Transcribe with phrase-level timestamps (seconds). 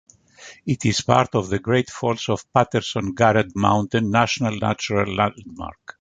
[0.65, 5.77] It is part of the Great Falls of Paterson-Garret Mountain National Natural Landmark.